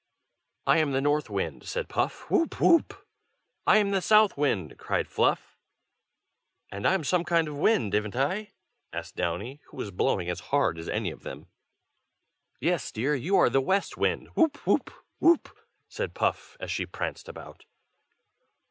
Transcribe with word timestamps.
"I 0.65 0.79
am 0.79 0.93
the 0.93 0.99
North 1.01 1.29
Wind!" 1.29 1.63
said 1.67 1.87
Puff. 1.87 2.21
"Whoop! 2.31 2.59
whoop!" 2.59 3.05
"I 3.67 3.77
am 3.77 3.91
the 3.91 4.01
South 4.01 4.35
Wind!" 4.35 4.79
cried 4.79 5.07
Fluff. 5.07 5.59
"And 6.71 6.87
I'm 6.87 7.03
some 7.03 7.23
kind 7.23 7.47
of 7.47 7.55
wind, 7.59 7.93
ivn't 7.93 8.15
I?" 8.15 8.49
asked 8.91 9.15
Downy, 9.15 9.61
who 9.67 9.77
was 9.77 9.91
blowing 9.91 10.27
as 10.27 10.39
hard 10.49 10.79
as 10.79 10.89
any 10.89 11.11
of 11.11 11.21
them. 11.21 11.45
"Yes, 12.59 12.91
dear, 12.91 13.13
you 13.13 13.37
are 13.37 13.47
the 13.51 13.61
West 13.61 13.95
Wind; 13.95 14.29
whoop! 14.29 14.57
whoop! 14.65 14.89
whoop!" 15.19 15.55
said 15.87 16.15
Puff, 16.15 16.57
as 16.59 16.71
she 16.71 16.87
pranced 16.87 17.29
about. 17.29 17.65